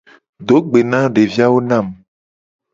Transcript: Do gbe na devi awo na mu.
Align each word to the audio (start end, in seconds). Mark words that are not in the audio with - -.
Do 0.45 0.57
gbe 0.67 0.79
na 0.91 0.99
devi 1.15 1.39
awo 1.45 1.59
na 1.69 1.77
mu. 1.85 1.93